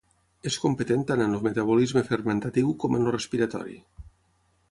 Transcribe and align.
És 0.51 0.55
competent 0.61 1.03
tant 1.11 1.21
en 1.25 1.35
el 1.39 1.43
metabolisme 1.49 2.03
fermentatiu 2.09 2.73
com 2.85 2.99
en 3.01 3.05
el 3.09 3.13
respiratori. 3.19 3.79